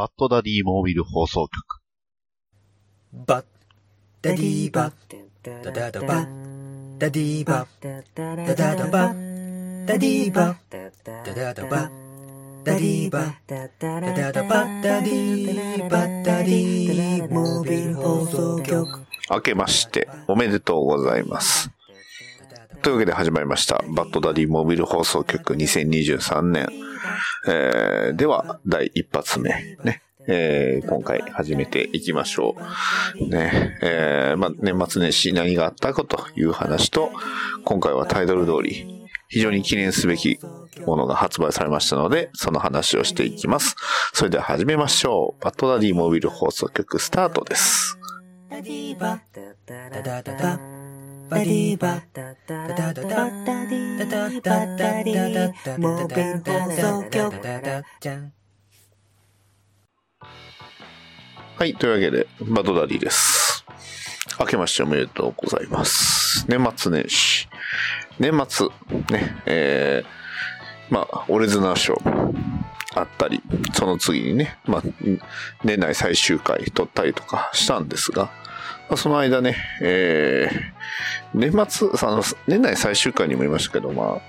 [0.00, 1.52] バッドダディモービル放送局。
[3.12, 3.44] バッ
[4.22, 4.90] ダディバ
[5.42, 6.26] ダダダバ
[6.98, 10.78] ダディバダダダバダディバダ
[11.34, 11.90] ダダバ
[12.64, 18.88] ダディバダダダバダディバダディモービル放送局
[19.28, 21.70] 明けましておめでとうございます。
[22.82, 23.84] というわけで始まりました。
[23.94, 26.68] バッドダディモビル放送局2023年。
[27.46, 29.50] えー、では、第一発目。
[29.84, 30.02] ね。
[30.26, 32.56] えー、今回始めていきましょ
[33.20, 33.28] う。
[33.28, 33.78] ね。
[33.82, 37.10] えー、ま、年末年始何があったかという話と、
[37.64, 40.38] 今回はタイトル通り、非常に記念すべき
[40.86, 43.76] ものが発売されましたので、その話をしていきます。
[44.14, 45.44] それでは始めましょう。
[45.44, 47.98] バッドダディモビル放送局スタートです。
[51.30, 52.66] バディバタタ。
[52.66, 53.04] バダタッ
[53.46, 57.46] タィバタディタタビンタタ局
[61.56, 63.64] はいというわけでバドダディです
[64.40, 67.48] 明けましておめでとうございます年末年始
[68.18, 68.66] 年末
[69.10, 71.96] ねえー、まあ俺ョ賞
[72.94, 73.28] あった。
[73.28, 73.40] り
[73.72, 74.82] その次にねまあ
[75.62, 77.04] 年内最終回撮った。
[77.04, 77.78] りとかした。
[77.78, 78.32] んですが
[78.96, 84.20] その間ね、えー、年末、あの、年内最終回にも言いましたけど、ま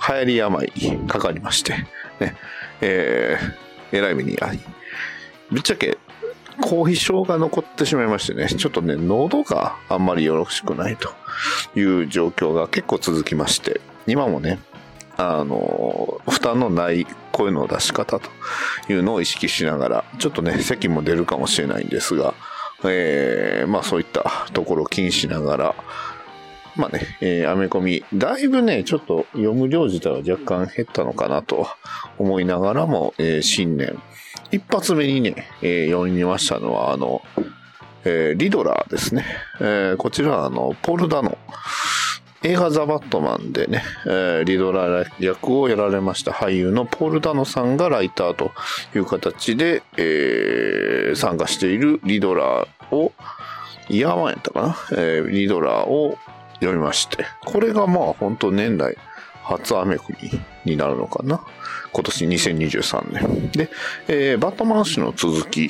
[0.00, 0.72] あ、流行り病
[1.06, 1.72] かかりまして、
[2.20, 2.34] ね、
[2.80, 4.60] えー、えらい目に遭い、
[5.50, 5.98] ぶっちゃけ、
[6.60, 11.10] 後遺症が残ってしまいましてね、ちょっとね、喉があんまりよろしくないと
[11.78, 14.58] いう状況が結構続きまして、今もね、
[15.16, 18.30] あの、負担のない声の出し方と
[18.88, 22.34] いうのを意識しながら、ちょっとね、咳も出るかもしれないんですが、
[22.84, 25.74] えー、まあそういったところを気にしながら、
[26.76, 31.66] まあね、えー、アメコミ、だいぶね、ちょっと読む量自体は若干減ったのかなと
[32.18, 33.98] 思いながらも、えー新年、
[34.52, 37.22] 一発目にね、えー読みましたのは、あの、
[38.04, 39.24] えーリドラーですね。
[39.60, 41.36] えーこちらは、あの、ポル・ダの。
[42.44, 48.52] 映画ザ・バットマンでね、えーリドラー役をやられました俳優のポール・ダノさんがライターと
[48.94, 53.12] いう形で、えー参加しているリドラーを、
[53.88, 56.16] Year One やったかな、えーリドラーを
[56.60, 58.96] 読みまして、これがまあ本当年内
[59.42, 61.40] 初アメコミになるのかな？
[61.90, 63.50] 今年2023年。
[63.50, 63.70] で、
[64.06, 65.68] えーバットマン誌の続き。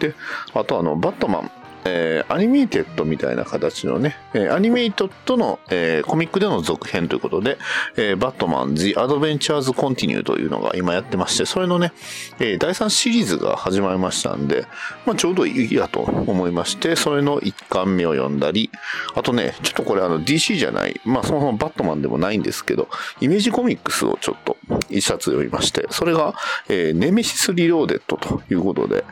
[0.00, 0.14] で、
[0.52, 1.50] あとあの、バットマン、
[1.84, 7.58] えー Animated みたいな形のね、えーアニメートとの、えーコミックでの続編ということで、
[7.96, 11.92] えーバットマン The Adventures Continue というのが今やってまして、それのね、
[12.38, 14.66] えー第3シリーズが始まりましたんで、
[15.06, 18.70] まあ、ちょうどいいやと思いまして、それの1巻目を読んだり、
[19.14, 22.88] あとね、ちょっとこれあの DC じゃない、まあそもそもバットマンでもないんですけど、
[23.20, 24.56] イメージコミックスをちょっと
[24.88, 26.34] 一冊読みまして、それが、
[26.68, 29.04] えーネメシスリローデッドということで、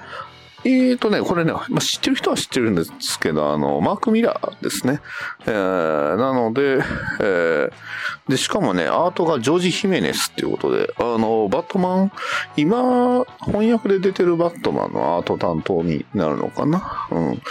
[0.64, 5.00] えーとね、これね、まあ、知ってる人は知ってるんですけど、あの、マーク・ミラーですね。
[5.46, 6.78] えーなので、
[7.20, 7.72] えー
[8.28, 12.12] で、しかもね、アートがジョージ・ヒメネスっていうことで、あの、バットマン、
[12.56, 17.08] 今、翻訳で出てるバットマンのアート担当になるのかな？
[17.10, 17.42] うん。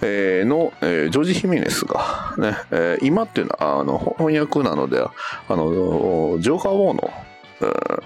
[0.00, 5.10] えーの、えージョージ・ヒメネスが、ね、えー今っていうのは、あの、翻訳なので、あ
[5.50, 7.10] の、ジョーカー・ウォーの、
[7.60, 8.02] えー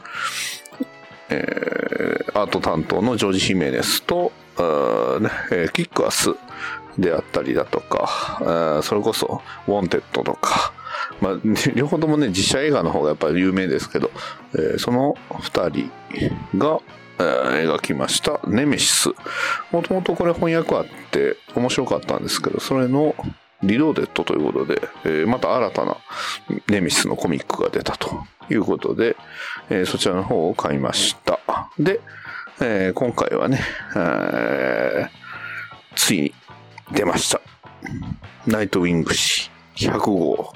[1.29, 4.31] えーアート担当のジョージ・ヒメネスと、
[5.21, 6.31] ねえキックアス
[6.99, 10.73] であったりだとか、それこそ、ウォンテッドとか、
[11.21, 11.35] まあ、
[11.75, 14.11] 両方ともね、実写映画の方がやっぱり有名ですけど、
[14.55, 15.91] えーその二人
[16.59, 16.81] が、
[17.19, 19.11] えー描きました、ネメシス。
[19.73, 23.15] もともとこれ翻訳あって面白かったんですけど、それの
[23.63, 25.97] リローデッドということで、えーまた新たな
[26.69, 29.17] ネメシスのコミックが出たということで、
[29.71, 31.41] えそちらの方を買いました。
[31.79, 32.01] で、
[32.61, 33.61] えー今回はね、
[33.95, 35.09] えー
[35.95, 36.35] ついに
[36.93, 37.41] 出ました。
[38.47, 40.53] ナイトウィング誌100号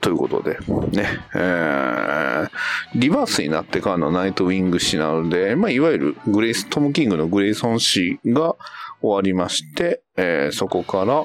[0.00, 0.58] ということで、
[0.90, 2.50] ね、えー
[2.94, 8.56] リバースになってからのナイトウィング誌なので、まあ、いわゆるグレイス、トム・キングのグレイソン誌が
[9.00, 11.24] 終わりまして、えーそこから、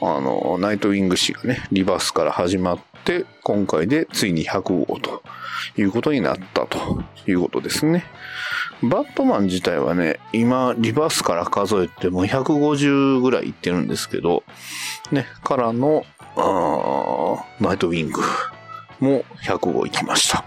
[0.00, 2.91] あの、ナイトウィング誌がね、リバースから始まって、
[3.42, 5.22] 今回でついに100号と
[5.76, 8.04] いうことになったということですね。
[8.82, 14.42] バットマン自体はね、今、リバースから数えても150ぐらいいってるんですけど、
[15.12, 16.04] ね、からの、
[17.60, 18.22] ナイトウィング
[18.98, 20.44] も100号行きました。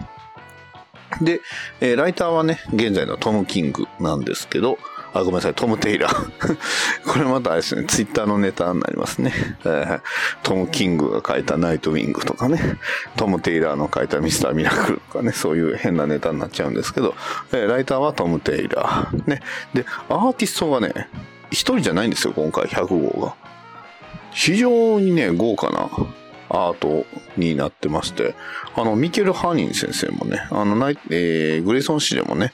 [1.22, 1.40] で、
[1.80, 4.78] えーライターはね、現在のトム・キングなんですけど、
[5.18, 6.56] あ、ごめんなさい、トム・テイラー。
[7.06, 9.32] これまたあれですね、ツイッターのネタになりますね。
[9.64, 10.00] えー
[10.42, 12.78] トム・キングが書いたナイト・ウィングとかね、
[13.16, 17.14] トム・テイラーの書いたミスター・ミラクルとかね、そういう変なネタになっちゃうんですけど、
[17.52, 19.24] えーライターはトム・テイラー。
[19.26, 19.42] ね。
[19.74, 21.08] で、アーティストがね、
[21.50, 23.34] 一人じゃないんですよ、今回100号が。
[24.32, 25.88] 非常にね、豪華な
[26.48, 27.04] アート
[27.36, 28.34] になってまして、
[28.74, 32.52] あの、ミケル・ハニン先生もね、あの、ナイえーグレイソン誌でもね、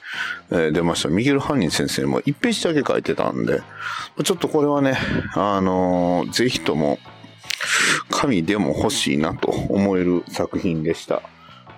[0.51, 3.61] えー出ました、ミケル・ハニン先生も1ページだけ書いてたんで、
[4.23, 4.97] ちょっとこれはね、
[5.35, 6.99] あのーぜひとも、
[8.09, 11.21] 神でも欲しいなと思える作品でした。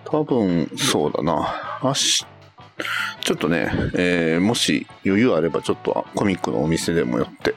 [0.06, 1.80] 多分、そうだな。
[1.84, 2.26] 明日
[3.22, 7.56] ちょっとね、えーもし余裕あればちょっとコミックのお店でも寄って、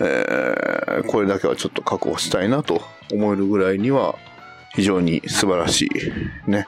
[0.00, 4.14] えーこれだけはちょっと確保したいなと思えるぐらいには
[4.74, 5.86] 非常に素晴らし
[6.46, 6.66] いね、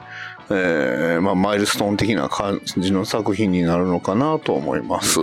[0.49, 5.19] えーまあマイルストーン的な感じの作品になるのかなと思います。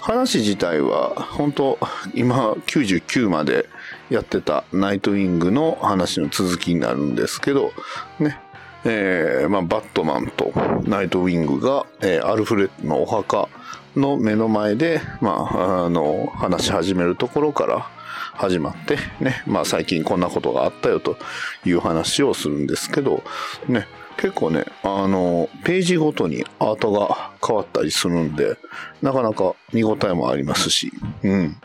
[0.00, 1.78] 話自体は本当
[2.14, 3.66] 今99まで
[4.10, 7.72] やってたナイトウィングの話の続きになるんですけど、
[8.20, 8.38] ね、
[8.84, 10.52] えーまあ、バットマンと
[10.84, 13.48] ナイトウィングが、えーアルフレッドのお墓
[13.96, 17.90] の目の前で、まあ、あの、話し始めるところから
[18.34, 21.16] 始まって、ね、まあ最近こんなことがあったよと
[21.64, 23.22] いう話をするんですけど、
[23.68, 28.56] ね、結構ね、あの、ページごとにアートが変わったりするんで、
[29.02, 30.92] なかなか見応えもありますし、
[31.22, 31.56] うん。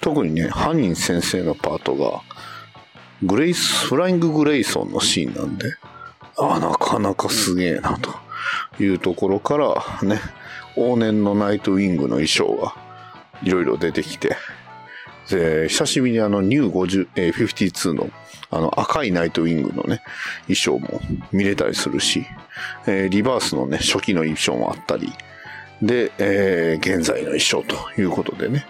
[0.00, 2.22] 特にね、ハニン先生のパートが、
[3.22, 5.74] グレイス、フラインググレイソンのシーンなんで、
[6.36, 8.10] あなかなかすげえなと
[8.82, 10.20] いうところからね、
[10.76, 12.74] 往年のナイトウィングの衣装が
[13.42, 14.36] いろいろ出てきて、
[15.30, 18.10] で、久しぶりにあのニュー50、えー52の
[18.50, 20.02] あの赤いナイトウィングのね、
[20.46, 21.00] 衣装も
[21.32, 22.26] 見れたりするし、
[22.86, 25.12] えーリバースのね、初期の衣装もあったり、
[25.82, 28.66] で、えー現在の衣装ということでね、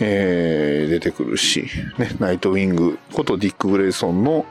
[0.00, 1.66] えー出てくるし、
[1.98, 4.46] ね、ナイトウィングことディック・グレイソンの、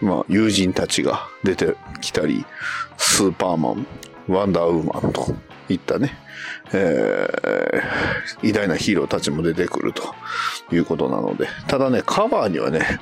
[0.00, 2.44] まあ、友人たちが出てきたり、
[2.96, 3.86] スーパーマン、
[4.28, 5.34] ワンダーウーマンと
[5.68, 6.16] いったね、
[6.72, 7.46] えー
[8.42, 10.14] 偉大なヒーローたちも出てくると
[10.72, 13.00] いうことなので、ただね、カバーにはね、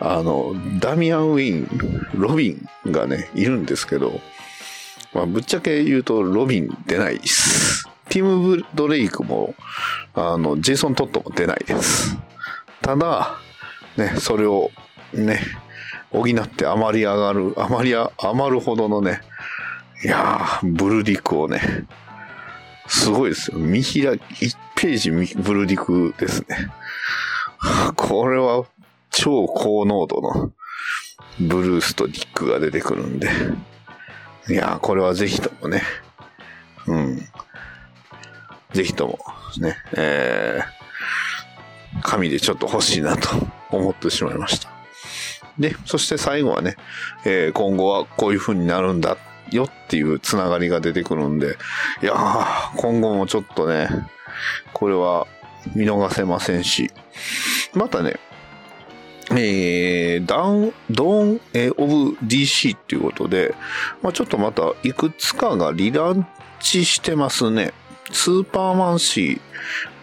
[0.00, 4.20] あの、ダミアン・ウィン、ロビンがね、いるんですけど、
[5.14, 7.88] まあ、ぶっちゃけ言うと、ロビン出ないです。
[8.08, 9.54] ティム・ブドレイクも、
[10.14, 12.16] あの、ジェイソン・トットも出ないです。
[12.82, 13.38] ただ、
[13.96, 14.70] ね、それを
[15.14, 15.40] ね、
[16.10, 19.20] 補って余り上がる、余り余るほどのね、
[20.04, 21.60] いやー、ブルディクをね、
[22.86, 23.58] すごいですよ。
[23.58, 26.70] 見開き、1ページブルディクですね。
[27.96, 28.64] これは
[29.10, 30.52] 超高濃度の
[31.40, 33.28] ブルースとディックが出てくるんで。
[34.48, 35.82] いやー、これはぜひともね、
[36.86, 37.16] うん。
[38.72, 39.18] ぜひとも
[39.60, 43.30] ね、えー、紙でちょっと欲しいなと
[43.70, 44.70] 思ってしまいました。
[45.58, 46.76] で、そして最後はね、
[47.24, 49.16] えー今後はこういう風になるんだ
[49.50, 51.56] よっていうつながりが出てくるんで、
[52.02, 53.88] いやー、今後もちょっとね、
[54.72, 55.26] これは
[55.74, 56.90] 見逃せませんし、
[57.74, 58.18] またね、
[59.30, 63.54] えー、ダウン、ドーン、えーオブ DC っていうことで、
[64.02, 66.26] まあ、ちょっとまたいくつかがリラン
[66.60, 67.72] チしてますね。
[68.12, 69.40] スーパーマン誌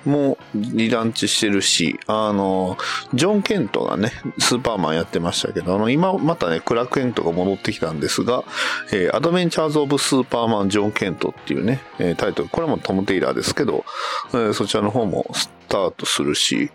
[0.05, 2.77] もリランチしてるし、あの、
[3.13, 8.44] ジョン・ケントがね、スーパーマンやってましたけど、あの、今またね、クラーク・ケントが戻ってきたんですが、
[8.91, 13.85] えーアドベンチャーズ・オブ・スーパーマン・ジョン・ケントっていうね、えータイトル、これもトム・テイラーですけど、
[14.33, 16.69] えーそちらの方もスタートするし、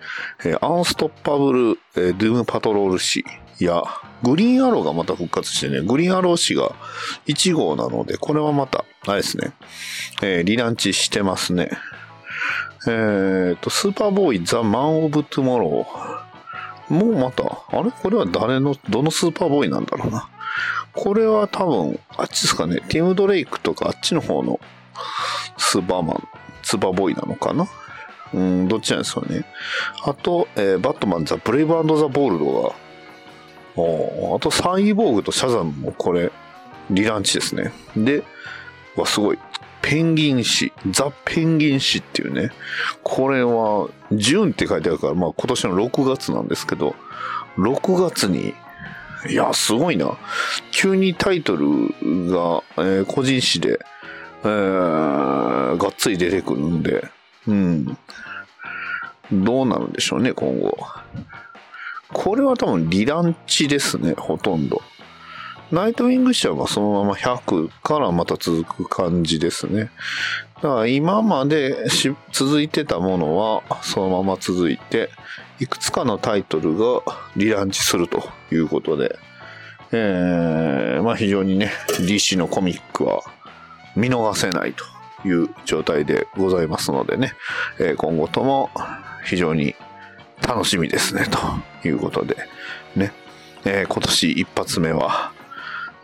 [0.45, 3.25] えーアンストッパブル、えードゥーム・パトロール誌
[3.59, 3.83] や、
[4.23, 6.73] グリーンアローがまた復活してね、グリーンアロー誌が
[7.27, 9.53] 1号なので、これはまた、あれですね、
[10.23, 11.71] えーリランチしてますね。
[12.87, 16.95] えっ、と、スーパーボーイ・ザ・マン・オブ・トゥモロー。
[16.95, 17.91] もうまた、あれ？
[17.91, 20.29] これは誰の、どのスーパーボーイなんだろうな。
[20.93, 24.61] これは多分、あっちですかね、ティム・ドレイクとかあっちの方の
[25.57, 26.29] スーパーマン、
[26.63, 27.67] スーパーボーイなのかな？
[28.33, 29.45] うん、どっちなんですかね。
[30.05, 32.75] あと、えーバットマン・ザ・ブレイブザ・ボールドが、
[33.77, 36.33] おーあと、サイボーグとシャザムもこれ、
[36.91, 37.73] リランチですね。
[37.97, 38.23] で、
[38.97, 39.39] わ、すごい。
[39.83, 42.51] ペンギン誌、ザ・ペンギン誌っていうね。
[43.03, 46.95] これは、ジューンって書いてあるから、まあ今年の6月なんですけど、
[47.57, 48.55] 6月に、
[49.29, 50.17] いや、すごいな。
[50.71, 51.67] 急にタイトル
[52.31, 53.81] が、えー個人誌で、
[54.45, 57.09] えーがっつり出てくるんで、
[57.47, 57.99] うん。
[59.33, 60.79] どうなるんでしょうね、今後。
[62.13, 64.83] これは多分、リランチですね、ほとんど。
[65.71, 69.91] ナイトウィング社はそのまま100からまた続く感じですね。
[70.57, 71.87] だから今まで
[72.33, 75.11] 続いてたものはそのまま続いて、
[75.61, 77.03] いくつかのタイトルが
[77.37, 79.19] リランチするということで、
[79.93, 81.71] えー、まあ非常にね、
[82.01, 83.23] DC のコミックは
[83.95, 84.85] 見逃せないと
[85.29, 87.33] いう状態でございますのでね、
[87.79, 88.71] えー今後とも
[89.25, 89.75] 非常に
[90.41, 91.27] 楽しみですね、
[91.83, 92.37] ということで、
[92.97, 93.13] ね、
[93.65, 95.33] えー今年一発目は、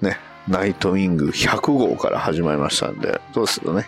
[0.01, 3.87] ね、ナイトウィング100号から始まりましたんで、どうするね。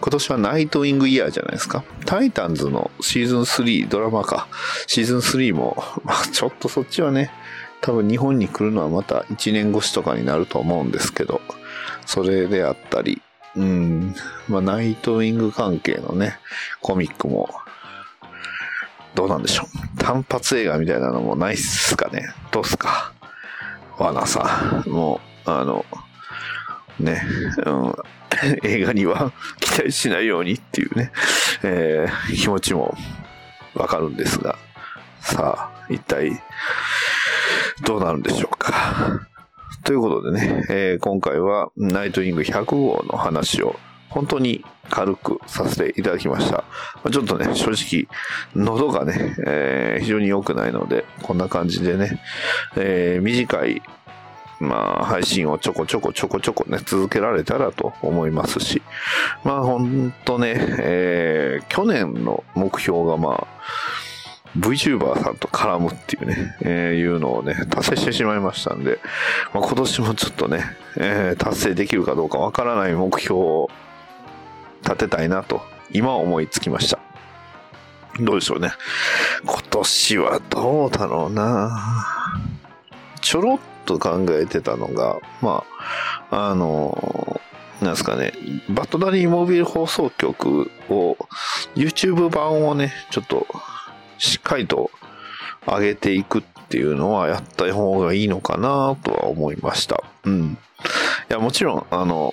[0.00, 1.82] 今年はナイトウィングイヤーじゃないですか。
[2.04, 4.46] タイタンズのシーズン3、ドラマか、
[4.86, 7.32] シーズン3も、 まあちょっとそっちはね、
[7.80, 11.40] 多分日本に来るのはまた1年越しとかになると思うんですけど、
[12.04, 13.20] それであったり、
[13.56, 14.14] うん、
[14.48, 16.38] まあナイトウィング関係のね、
[16.80, 17.48] コミックも、
[19.16, 19.98] どうなんでしょう。
[19.98, 22.28] 単発映画みたいなのもないっすかね。
[22.52, 23.12] どうっすか。
[23.98, 24.90] ワナさん。
[24.90, 25.84] もう、あの、
[26.98, 27.22] ね、
[27.64, 27.94] うん、
[28.64, 31.12] 映画には 期待しないようにっていうね、
[31.62, 32.96] えー気持ちも
[33.74, 34.56] わかるんですが、
[35.20, 36.40] さあ、一体、
[37.84, 39.20] どうなるんでしょうか。
[39.84, 46.64] ということでね、えー今回はナイトウィング100号の話を本当に軽くさせていただきました。
[47.10, 48.08] ちょっとね、正直、
[48.54, 52.20] 喉がね、えー非常に良くないので、こんな感じでね、
[52.76, 53.82] えー短い、
[54.58, 58.82] まあ、配信をちょこちょこちょこちょこね、続けられたらと思いますし、
[59.44, 63.46] まあ、ほんとね、えー去年の目標がまあ、
[64.58, 68.98] VTuber さんと絡むっていうね、えーいうのをね、達成してしまいましたんで、
[69.52, 70.64] まあ、今年もちょっとね、
[70.96, 73.70] えー達成できるかどうかわからない目標を
[74.82, 75.60] 立てたいなと、
[75.92, 76.98] 今思いつきました。
[78.18, 78.72] どうでしょうね。
[79.44, 82.06] 今年はどうだろうな
[83.20, 85.64] ちょろっと考えてたのが、ま
[86.30, 87.40] あ、あの、
[87.80, 88.32] なんですかね、
[88.70, 91.16] バットダディモービル放送局を、
[91.74, 93.46] YouTube 版をね、ちょっと、
[94.18, 94.90] しっかりと
[95.66, 100.02] 上げていくっていうのはやった方がいいのかなとは思いました。
[100.24, 100.58] うん。
[101.28, 102.32] いや、もちろん、あの、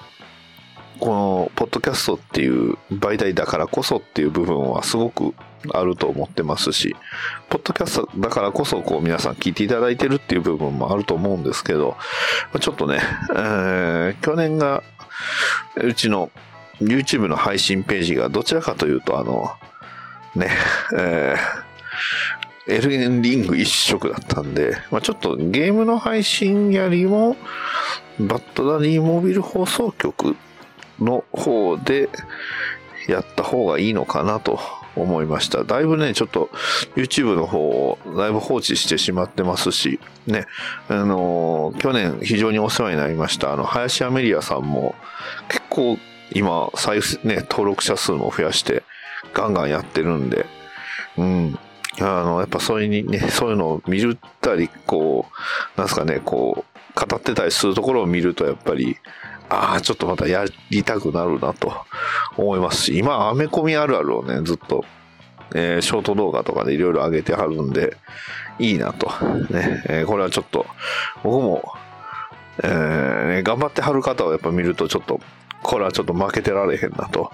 [1.00, 5.34] この、ポッドキャストっていう媒体だからこそっていう部分はすごく
[5.72, 6.96] あると思ってますし、
[7.50, 11.96] ポッドキャストだからこそ、こう皆さん聞いていただいてるっていう部分もあると思うんですけど、
[12.60, 13.00] ちょっとね、
[13.36, 14.84] えー去年が、
[15.76, 16.30] うちの
[16.80, 19.52] YouTube の配信ページがどちらかというと、あの、
[20.36, 20.50] ね、
[20.98, 21.74] えー
[22.66, 27.36] エルンリング一色だったんで、まあ、ちょっとゲームの配信よりも、
[28.20, 30.38] バッドダディモビル放送局
[31.00, 32.10] の方で
[33.08, 34.60] やった方がいいのかなと
[34.96, 35.64] 思いました。
[35.64, 36.50] だいぶね、ちょっと
[36.96, 40.46] YouTube の方をだいぶ放置してしまってますし、ね、
[40.90, 44.96] あのー去年非常にお世話になりました、あの、林アメリアさんも
[45.50, 45.98] 結構
[46.32, 48.84] 今、再ね、登録者数も増やして
[49.34, 50.46] ガンガンやってるんで、
[51.18, 51.60] うん。
[52.00, 55.28] あの、やっぱそれにね、そういうのを見るったり、こ
[55.76, 58.98] う、なんすかね、こう、語ってたりするところを見ると、やっぱり、
[59.50, 61.74] ああ、ちょっとまたやりたくなるなと
[62.38, 64.86] 思いますし、今、アメコミあるあるをね、ずっと、
[65.56, 67.98] えーショート動画とかでいろいろ上げてはるんで、
[68.60, 69.08] いいなと。
[69.50, 70.66] ね、えーこれはちょっと、
[71.24, 71.74] 僕も、
[72.64, 75.20] えー頑張ってはる方をやっぱ見るとちょっと、
[75.62, 77.32] これはちょっと負けてられへんなと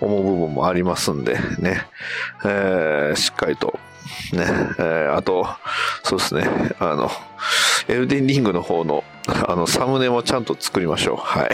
[0.00, 1.86] 思う部分もありますんで、ね、
[2.44, 3.78] えーしっかりと、
[4.32, 4.44] ね、
[4.78, 5.46] えーあと、
[6.02, 6.44] そうですね、
[6.78, 7.10] あの、
[7.88, 11.16] エルデンリングの方の、あの、サムネもちゃんと作りましょう。
[11.16, 11.50] はい。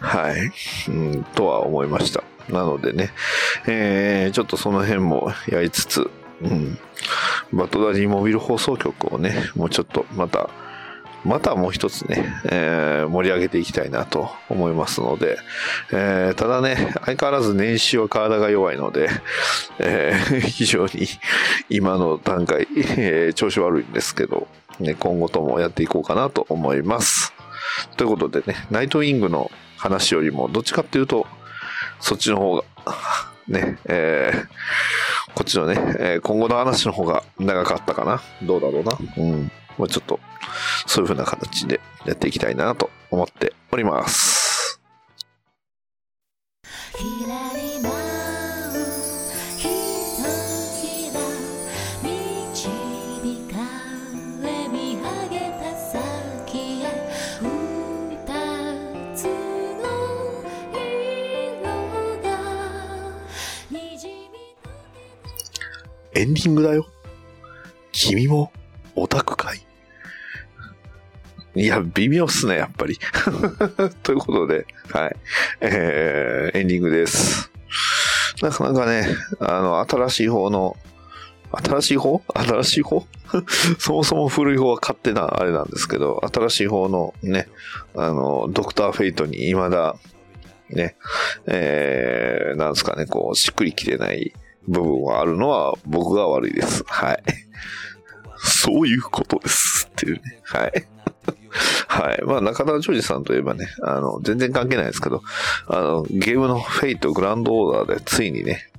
[0.00, 0.50] はい。
[0.88, 2.24] うん、とは思いました。
[2.48, 3.10] なのでね、
[3.66, 6.10] えーちょっとその辺もやりつつ、
[6.42, 6.78] うん、
[7.52, 10.50] バトダディモビル放送局をね、もうちょっとまた、
[11.24, 15.38] またもう一つね、えー盛り上げていきたいなと思いますので、
[15.92, 19.08] えーただね、相変わらず年始は体が弱いので、
[19.78, 21.06] えー非常に
[21.70, 24.48] 今の段階、えー調子悪いんですけど、
[24.80, 27.32] ね、今後ともやっていこうかなと思います。
[27.96, 31.26] ということでね、ナイトウィングの話よりも、どっちかっていうと、
[32.00, 32.64] そっちの方が、
[33.48, 34.48] ね、えー
[35.34, 38.22] こっちのね、えー今後の話の方が長かったかな。
[38.42, 38.96] どうだろうな。
[39.16, 39.50] うん。
[39.78, 40.20] まあちょっと、
[40.86, 44.33] そういう風な形でやっていきたいなと思っております。
[66.24, 66.86] エンディングだよ。
[67.92, 68.50] 君も
[68.96, 69.60] オタクかい
[71.54, 72.98] いや、微妙っすね、やっぱり。
[74.02, 75.16] ということで、はい。
[75.60, 77.52] えー、エンディングです。
[78.40, 79.06] なかなかね、
[79.38, 80.78] あの、新しい方の、
[81.52, 82.22] 新しい方？
[82.34, 83.06] 新しい方？
[83.78, 87.48] そもそも古い方は勝手なあれなんですけど、新しい方のね、
[87.94, 89.96] あの、ドクターフェイトに未だ、
[90.70, 90.96] ね、
[91.44, 94.32] えー、なんですかね、こう、しっくりきてない
[94.68, 96.84] 部分はあるのは僕が悪いです。
[96.86, 97.22] はい。
[98.36, 99.88] そういうことです。
[99.90, 100.40] っていうね。
[100.44, 100.86] はい。
[101.88, 102.22] はい。
[102.24, 105.22] まあ、中田ジョージさんといえばね、あの、全然関係ないですけど、
[105.68, 108.70] あの、ゲームのフェイトグランドオーダーでついにね、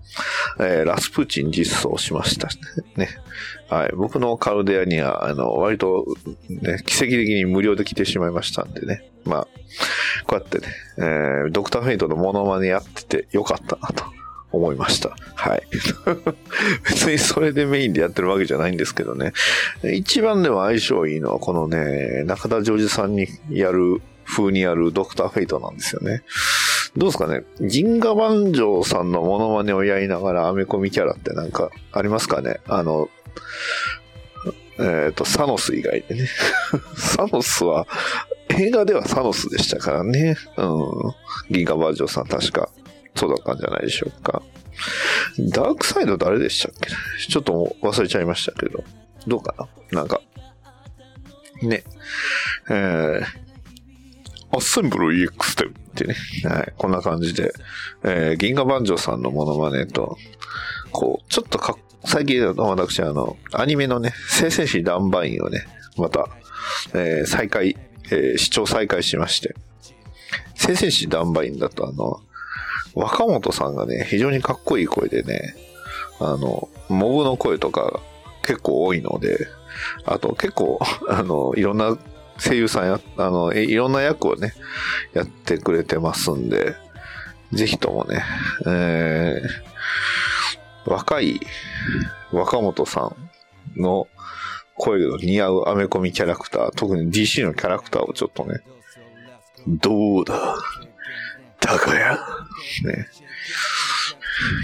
[0.59, 2.47] えーラスプーチン実装しました
[2.95, 3.09] ね。
[3.69, 3.91] はい。
[3.95, 6.05] 僕のカルデアには、あの、割と、
[6.49, 9.09] ね、奇跡的に無料で来てしまいましたんでね。
[9.25, 9.47] まあ、
[10.25, 14.05] こうやってね、えードクターフェイトのモノマネやっててよかったなと
[14.55, 15.15] 思いました。
[15.35, 15.63] はい。
[16.87, 19.33] 別にそれでメインでやってるわけじゃないんですけどね。
[19.83, 26.23] 一番でも相性いいのはこのね、中田ジョージさんにやる風にやるドクターフェイトなんですよね。
[26.97, 27.43] どうですかね？
[27.59, 32.59] 銀河万丈さんのモノマネをやりながらアメコミキャラってなんかありますかね？
[32.67, 33.09] あの、
[34.79, 36.27] えっ、と、サノス以外でね。
[36.95, 37.87] サノスは、
[38.49, 40.37] 映画ではサノスでしたからね。
[40.57, 41.13] うん。
[41.49, 42.69] 銀河万丈さん確か、
[43.15, 44.41] そうだったんじゃないでしょうか。
[45.51, 46.89] ダークサイド誰でしたっけ？
[47.31, 48.83] ちょっと忘れちゃいましたけど。
[49.27, 49.99] どうかな？
[50.01, 50.21] なんか。
[51.61, 51.83] ね。
[52.69, 53.23] えー、
[54.51, 56.15] アッセンブル EX テってね。
[56.43, 56.73] はい。
[56.77, 57.53] こんな感じで、
[58.03, 60.17] えー、銀河万丈さんのモノマネと、
[60.91, 65.65] こう、ちょっとかっ、最近だと私、あの、アニメのね、聖戦士ダンバインをね、
[65.97, 66.27] また、
[66.93, 67.77] えー再開、
[68.11, 69.55] えー視聴再開しまして、
[70.53, 72.21] 聖戦士ダンバインだとあの、
[72.95, 75.55] 若本さんがね、非常にかっこいい声でね、
[76.19, 78.01] あの、モブの声とか
[78.43, 79.37] 結構多いので、
[80.05, 81.97] あと結構、 あの、いろんな
[82.39, 84.53] 声優さんや、あの、いろんな役をね、
[85.13, 86.75] やってくれてますんで、
[87.51, 88.23] ぜひともね、
[88.65, 89.75] えー
[90.85, 91.39] 若い
[92.31, 93.15] 若本さ
[93.75, 94.07] んの
[94.75, 98.61] 声の似合うアメコミキャラクター、特に DC のキャラクターをちょっとね、
[99.67, 100.57] どうだ、
[101.59, 103.07] 高谷、ね、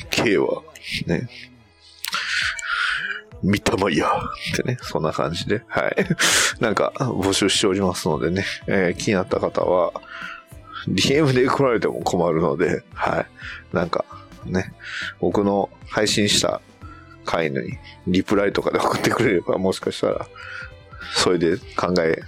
[0.10, 0.62] K は、
[1.08, 1.30] ね、
[3.44, 5.96] 見たまやってね、そんな感じで、はい。
[6.60, 9.94] なんか、募集しておりますのでね、えー気になった方は、
[10.88, 13.76] DM で来られても困るので、はい。
[13.76, 14.06] なんか、
[14.46, 14.74] ね、
[15.20, 16.62] 僕の配信した
[17.26, 17.78] 回に
[18.08, 20.28] リプライとかで送ってくれれば、もしかしたら、
[21.14, 22.22] それで考え、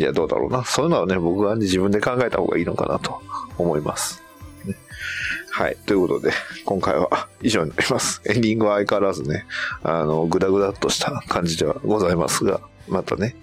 [0.00, 0.64] いや、どうだろうな。
[0.64, 3.20] そういうのはね、僕は、ね、自分で考えた方がいいのかなと
[3.58, 4.22] 思います。
[5.50, 5.76] はい。
[5.84, 6.32] ということで、
[6.64, 8.22] 今回は 以上になります。
[8.24, 9.44] エンディングは相変わらずね、
[9.82, 13.36] あの、ぐだぐだっとした感じではございますが、またね、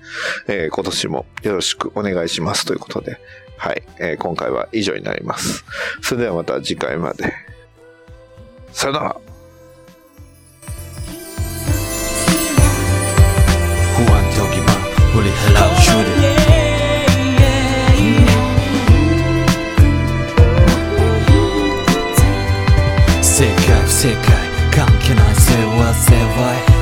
[0.48, 3.20] えー、今年もよろしくお願いしますということで、
[3.58, 5.64] はい、えー、今回は以上になります。
[6.02, 7.32] それではまた次回まで。
[8.72, 9.16] さよなら
[13.96, 16.37] 不安と疑問振り払う終了
[24.00, 24.16] 世界
[24.70, 26.77] 関係ない世話世話